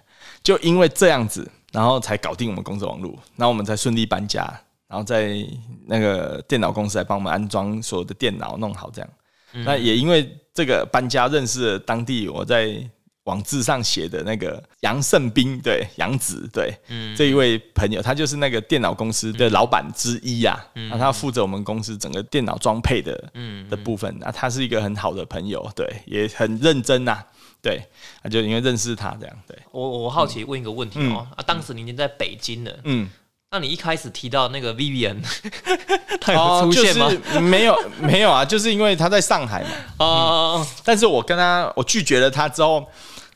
[0.43, 4.43] 就因为这样子，然后才搞定我们公司网络，然后我们才顺利搬家，
[4.87, 5.45] 然后在
[5.87, 9.11] 那个电脑公司来帮我们安装所有的电脑，弄好这样。
[9.55, 9.65] 嗯。
[9.65, 12.77] 那也因为这个搬家认识了当地我在
[13.25, 17.17] 网志上写的那个杨胜斌，对杨子，对，嗯。
[17.17, 27.25] 这一位朋友，他就是那个电脑公司的老板之一啊，那、他负责我们公司整个电脑装配的嗯的部分，那、他是一个很好的朋友，对，也很认真呐、
[27.63, 27.81] 对，
[28.23, 33.09] 那就因为认识他这样，对，我我好奇问一个问题哦，啊，当时你已经在北京了，嗯，
[33.53, 35.23] 那你一开始提到那个 Vivian，
[36.21, 37.07] 他有出现吗？
[37.07, 39.69] 哦就是没有没有啊，就是因为他在上海嘛，
[40.05, 42.85] 哦，但是我跟他我拒绝了他之后，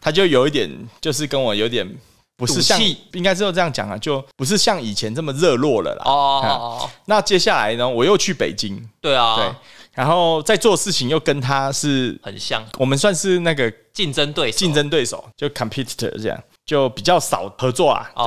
[0.00, 0.68] 他就有一点
[1.00, 1.88] 就是跟我有点
[2.36, 2.80] 不是像
[3.12, 6.02] 应该是这样讲啊，就不是像以前这么热络了啦。
[6.04, 9.56] 哦那接下来呢，我又去北京，对啊对啊，，
[9.96, 16.40] 然后在做事情又跟他是，很像我们算是那个竞争对手，竞争对手，就 competitor 这样。
[16.66, 18.26] 就比较少合作啊，对，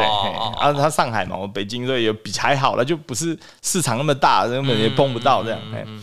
[0.61, 5.59] 然后他上海嘛，我北京所以也比还好了，就不是市场那么大，根本也碰不到这样。
[5.73, 6.01] 嘿嗯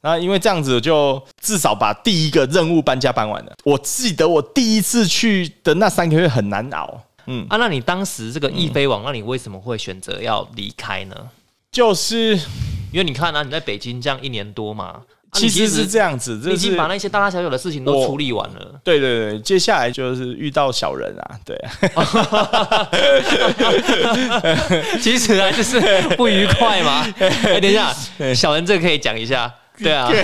[0.00, 3.52] 然后因为这样子，就至少把第一个任务搬家搬完了。
[3.64, 11.14] 我记得我第一次去的那三个月很难熬，嗯，啊，那你当时这个易飞网，那你为什么会选择要离开呢？
[11.70, 12.38] 就是
[12.94, 15.00] 因为你看啊，你在北京这样一年多嘛，啊
[15.32, 18.80] 其实是这样，样子，你已就是经把那些大大小小的事情都我处理完了。
[18.84, 22.88] 对对对，接下来就是遇到小人啊，对啊，
[25.02, 25.80] 其实啊，就是
[26.16, 27.04] 不愉快嘛。
[27.18, 27.92] 哎，等一下，
[28.32, 29.52] 小人这个可以讲一下。
[29.76, 30.08] 对啊，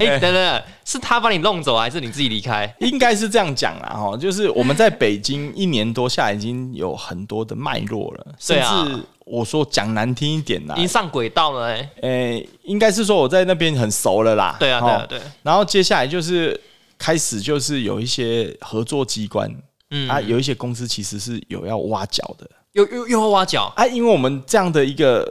[0.00, 2.74] 哎，等等，是他把你弄走，还是你自己离开？
[2.80, 10.74] 应该是这样讲啦，哈，就是我们在北京一年多下来，已经有很多的脉络了，甚至我说讲难听一点啦。
[10.76, 16.58] 已，经上轨道了，哎，诶、应该是说我在那边很熟了啦，对啊，对啊，对，然后接下来就是
[16.98, 19.54] 开始就是有一些合作机关
[19.90, 20.08] 嗯。
[20.08, 22.48] 啊，有一些公司其实是有要挖角的。
[22.72, 25.30] 又又又要挖角，啊，因为我们这样的一个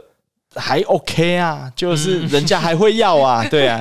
[0.56, 2.28] 还 OK 啊，就是嗯。
[2.28, 3.80] 人家还会要啊， 对啊，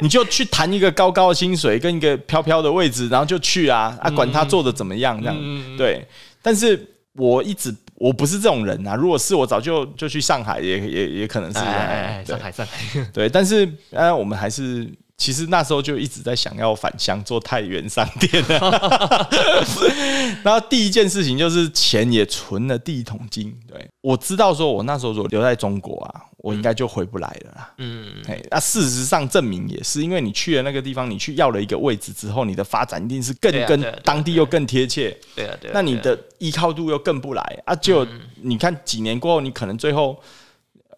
[0.00, 6.06] 你就去谈一个高高的薪水跟一个飘飘的位置，然后就去啊啊，管他做的怎么样这样，嗯对，
[6.42, 7.74] 但是我一直。
[7.96, 8.96] 我不是这种人啊！
[8.96, 19.28] 如果是我，早就就去上海也，也也可能是哎哎哎，上海上海， 对，但是呃，我们还是其实那时候就一直在想要返乡做太原商店啊。
[20.42, 23.56] 然后第一件事情就是钱也存了第一桶金。
[23.68, 27.72] 对，我知道说我那时候如果留在中国啊，我应该就回不来了啦。
[27.78, 35.16] 嗯，哎，那、事实上证明也是，因为你去了那个地方，你去要了一个位置之后，你的发展一定是更跟当地又更贴切。
[35.36, 35.72] 对啊对啊。
[35.74, 37.74] 那你的依靠度又更不来啊！
[37.76, 38.06] 就
[38.42, 40.20] 你看几年过后，你可能最后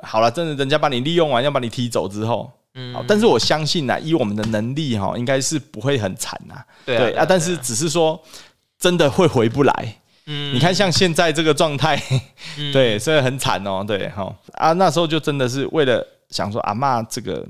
[0.01, 6.55] 好了，真的人家把你利用完，要把你踢走之后，嗯好，但是我相信呢，以我们的能力哈，应该是不会很惨呐。
[6.85, 8.23] 对啊对啊啊，但是只是说
[8.79, 9.97] 真的会回不来。
[10.27, 12.01] 嗯你看像现在这个状态，
[12.59, 13.85] 嗯对，所以很惨哦。
[13.85, 17.47] 对哈啊，那时候就真的是为了想说阿妈这个。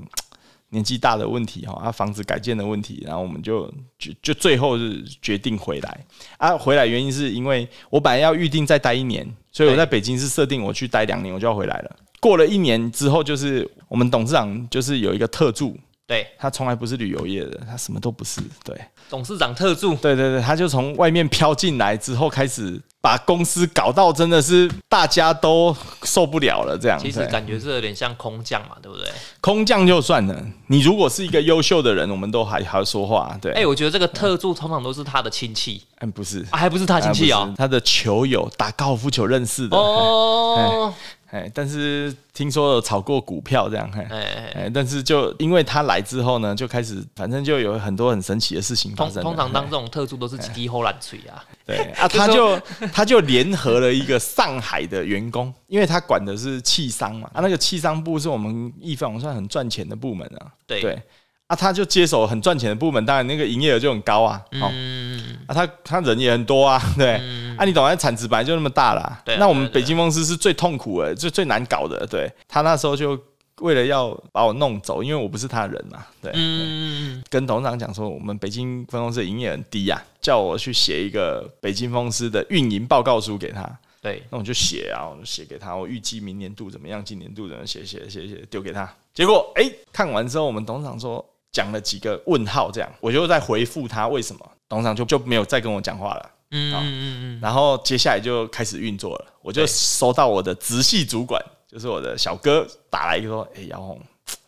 [0.71, 6.05] 年纪大的问题哈，啊房子改建的问题，然后我们就就就最后是决定回来
[6.39, 6.59] 啊。
[6.59, 11.97] 回来原因是因为我本来要预定再待一年，所以我在北京是设定我去待两年，我就要回来了。
[12.21, 15.77] 过了一年之后，就是我们董事长就是有一个特助，
[16.07, 18.41] 对，他从来不是旅游业的，他什么都不是。
[18.65, 18.79] 对，
[19.09, 26.77] 董事长特助，对对对，他就从外面飘进来之后，开始把公司搞到真的是大家都受不了了。
[26.77, 29.09] 这样，其实感觉是有点像空降嘛，对不对？
[29.41, 33.39] 空降就算了，你如果是一个优秀的人，我们都还还要说话。
[33.41, 39.77] 对，哎、我觉得这个特助通常都是他的亲戚，嗯，不是，啊、还不是他亲戚哦他的球友打高尔夫球认识的。
[39.77, 40.93] 哦，
[41.31, 49.23] 哎，但是听说有炒过股票这样，哎哎、哎，但是就因为他来之后呢，就开始反正就有很多很神奇的事情发生。
[49.23, 51.45] 通常当哎这种特助都是几后烂水啊。
[51.65, 52.59] 对啊，他就
[52.93, 61.03] 他就联合了一个上海的员工，因为他管的是汽商嘛，啊，那个汽商部是我们易方算很赚钱的部门啊，对对，
[61.49, 69.23] 啊，他就接手很赚钱的部门，当然那个营业额就很高啊，哦，嗯，啊，他他人也很多啊， 对，嗯啊，你懂啊，产值本来就那么大啦。
[69.25, 72.05] 对啊那我们北京公司是最痛苦的，最最难搞的。
[72.07, 73.17] 对他那时候就
[73.61, 83.65] 为了要把我弄走，因为我不是他的人嘛，对，嗯，跟董事长讲说，我们北京分公司的营业很低啊，叫我去写一个北京公司的运营报告书给他。
[84.03, 88.89] 对，那我就写啊，我就写给他，我预计明年度怎么样，今年度怎么样写写写写丢给他。
[89.15, 96.31] 结果哎、看完之后，我们董事长说讲了几个问号，这样我就在回复他为什么，董事长就就没有再跟我讲话了。
[96.51, 104.01] 嗯嗯嗯然后接下来就开始运作了，我就收到我的直系主管，就是我的小哥打来说：“哎、姚红，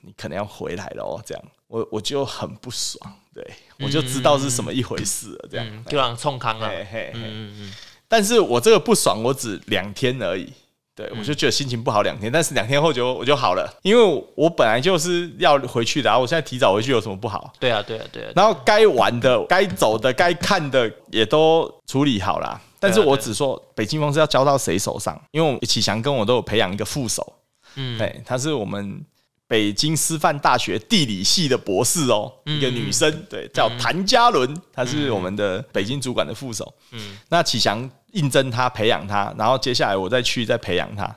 [0.03, 3.44] 你可能要回来了哦。”这样，我我就很不爽，对
[3.80, 5.49] 我就知道是什么一回事了。
[5.51, 6.68] 这样，嗯，就让冲康了。
[6.68, 7.72] 嘿嘿嘿，嗯嗯
[8.07, 10.53] 但是我这个不爽，我只两天而已。
[10.99, 11.20] 对，嗯。
[11.20, 17.53] 我就觉得心情不好两天，但是两天后就我就好了，因为我本来就是要回去的啊，我现在提早回去有什么不好？
[17.61, 18.32] 对啊，对啊，对啊。
[18.34, 22.61] 然后该玩的、该走的、该看的也都处理好了。
[22.80, 27.32] 但是我只说北京风是要交到谁手上，因为启祥跟我都有培养一个副手，
[27.76, 29.05] 嗯，对，他是我们
[29.49, 36.72] 北京师范大学地理系的博士哦，一个女生，对，叫谭嘉伦，她是我们的北京主管的副手。
[36.92, 37.18] 嗯。
[37.28, 41.14] 那启祥应征他，培养他，然后接下来我再去再培养他，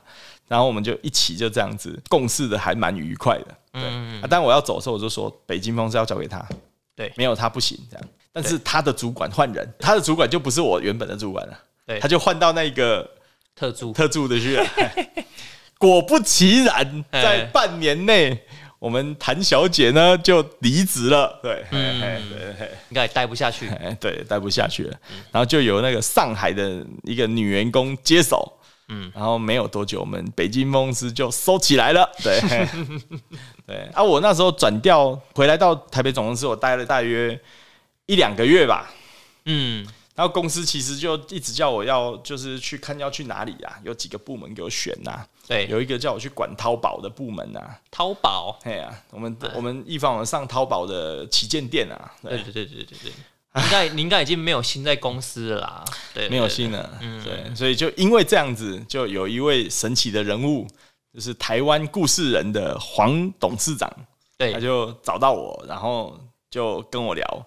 [0.48, 3.46] 然后我们就一起就这样子共事的还蛮愉快的。
[3.72, 6.44] 对，嗯啊，但我要走的时候我就说北京风是要交给他，
[6.94, 8.08] 对没有他不行这样。
[8.32, 13.08] 但是他的主管换人，他的主管就不是我原本的主管了，对他就换到那个
[13.54, 13.92] 特助。
[13.92, 14.66] 特助的去了。
[15.78, 18.46] 果不其然，哎在半年内，
[18.82, 21.38] 我们谭小姐呢就离职了。
[21.40, 22.00] 对，嘿嗯。
[22.00, 22.70] 嘿对嘿。
[22.88, 23.68] 应该也待不下去。
[23.68, 24.98] 哎，对，待不下去了，
[25.30, 28.52] 然后就由那个上海的一个女员工接手，
[28.88, 32.40] 嗯，然后没有多久，我们北京公司就收起来了，对，
[33.64, 37.40] 对，啊，我那时候转调回来到台北总公司，我待了大约
[38.06, 38.92] 一两个月吧，
[39.44, 48.58] 嗯，然后公司其实就一直叫我要就是去看要去哪里啊，有几个部门给我选呐、对，有一个叫我去管淘宝的部门呐、淘宝。
[48.62, 52.38] 嘿呀、我们我们一方我们上淘宝的旗舰店啊，对。
[52.42, 53.12] 对对对对对
[53.54, 55.84] 应该你 应该已经没有心在公司了啦。
[56.14, 60.66] 对，没有心了，嗯对，所以就因为这样子，就有一位神奇的人物，
[61.12, 63.92] 就是台湾故事人的黄董事长，
[64.38, 66.18] 对，他就找到我，然后
[66.50, 67.44] 就跟我聊，嗯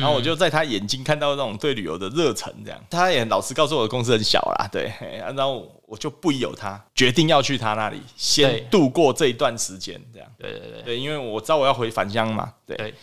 [0.00, 12.94] 然后我就在他眼睛看到那种对旅游的热忱，这样，他也老实告诉我的公司很小啦，对，然后我就不疑有他，决定要去他那里先度过这一段时间，这样，对对对对，因为我知道我要回返乡嘛，对，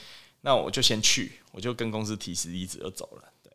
[0.41, 3.23] 那我就先去，我就跟公司提辞离职就走了。
[3.43, 3.51] 对，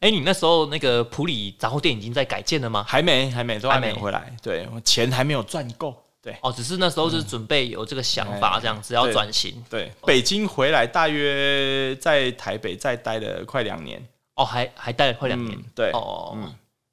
[0.00, 2.84] 哎，你那时候那个普里杂货店已经在改建了吗？
[2.88, 4.34] 还没，还没，都还没还没回来。
[4.42, 5.94] 对，我钱还没有赚够。
[6.22, 9.64] 对哦，只是那时候是准备有这个想法，这样子要对转型。
[9.70, 15.64] 对，北京回来大约在台北再待了快两年，哦，还还待了快两年嗯。
[15.74, 16.36] 对哦，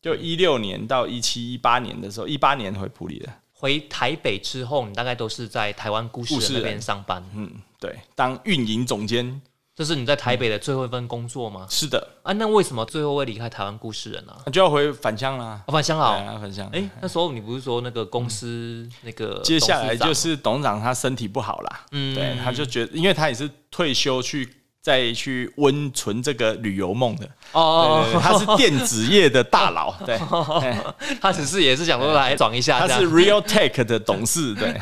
[0.01, 3.29] 就一六年到一七一八年的时候，一八年回普里的。
[3.51, 7.23] 回台北之后，你大概都是在台湾故事那边上班。
[7.35, 9.41] 嗯，对，当运营总监。
[9.77, 11.67] 这是你在台北的最后一份工作吗？
[11.69, 14.33] 是的，啊，那为什么最后会离开台湾故事人呢？
[14.43, 15.61] 那就要回返乡啦。
[15.67, 16.13] 哦，返乡对好。
[16.13, 16.67] 啊，返乡。
[16.73, 22.15] 哎，那时候你不是说那个公司那个接下来就是董事长他身体不好啦，嗯。
[22.15, 24.51] 对，他就觉得，因为他也是退休去
[24.81, 34.75] 再去温存这个旅游梦的，哦他是电子业的大佬， 对，哦，他只是也是想说来转一下，他是 Real Tech 的董事，对，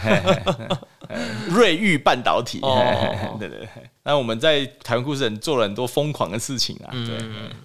[1.52, 2.62] 瑞昱半导体，
[3.40, 3.68] 对对对。
[4.06, 7.18] 那我们在台湾故事人做了很多疯狂的事情啊，嗯对，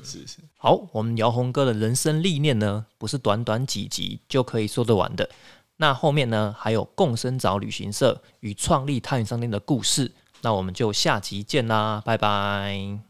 [0.02, 0.38] 是是。
[0.56, 5.28] 好，我们姚红哥的人生历练呢，不是短短几集就可以说得完的。
[5.76, 10.12] 那后面呢，还有共生找旅行社与创立探云商店的故事。
[10.40, 13.09] 那我们就下集见啦，拜拜。